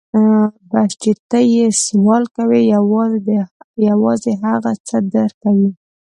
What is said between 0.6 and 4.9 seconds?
بس چې ته يې سوال کوې يوازې هغه